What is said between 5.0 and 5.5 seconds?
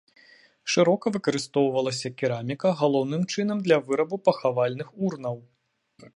урнаў.